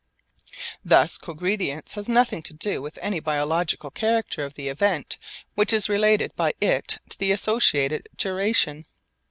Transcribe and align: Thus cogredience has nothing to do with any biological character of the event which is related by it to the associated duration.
Thus 0.83 1.19
cogredience 1.19 1.91
has 1.91 2.09
nothing 2.09 2.41
to 2.49 2.55
do 2.55 2.81
with 2.81 2.97
any 3.03 3.19
biological 3.19 3.91
character 3.91 4.43
of 4.43 4.55
the 4.55 4.67
event 4.67 5.19
which 5.53 5.71
is 5.71 5.89
related 5.89 6.35
by 6.35 6.53
it 6.59 6.97
to 7.09 7.19
the 7.19 7.31
associated 7.31 8.09
duration. 8.17 8.87